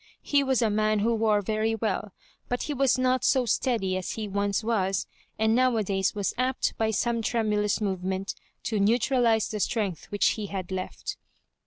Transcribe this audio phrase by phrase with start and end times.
[0.23, 2.11] He was a man who wore very well,
[2.49, 5.05] but he was not so steady as he once was,
[5.37, 8.33] and nowadays was apt, by some tremulous move ment,
[8.63, 11.17] to neutralise the strength which he had left.